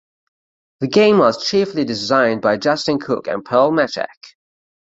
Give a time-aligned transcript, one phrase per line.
[0.79, 4.33] The game was chiefly designed by Justin Cook and Paul Machacek.